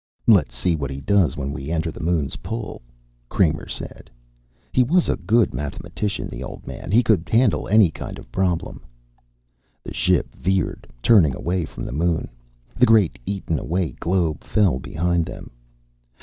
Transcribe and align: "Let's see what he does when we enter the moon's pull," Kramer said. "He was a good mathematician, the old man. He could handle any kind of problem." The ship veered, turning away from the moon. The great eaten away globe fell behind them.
"Let's 0.25 0.55
see 0.55 0.75
what 0.75 0.89
he 0.89 0.99
does 0.99 1.37
when 1.37 1.51
we 1.53 1.69
enter 1.69 1.91
the 1.91 1.99
moon's 1.99 2.37
pull," 2.37 2.81
Kramer 3.29 3.67
said. 3.67 4.09
"He 4.71 4.81
was 4.81 5.07
a 5.07 5.15
good 5.15 5.53
mathematician, 5.53 6.27
the 6.27 6.43
old 6.43 6.65
man. 6.65 6.89
He 6.89 7.03
could 7.03 7.29
handle 7.31 7.67
any 7.67 7.91
kind 7.91 8.17
of 8.17 8.31
problem." 8.31 8.81
The 9.83 9.93
ship 9.93 10.33
veered, 10.35 10.87
turning 11.03 11.35
away 11.35 11.65
from 11.65 11.85
the 11.85 11.91
moon. 11.91 12.29
The 12.75 12.87
great 12.87 13.19
eaten 13.27 13.59
away 13.59 13.91
globe 13.91 14.43
fell 14.43 14.79
behind 14.79 15.27
them. 15.27 15.51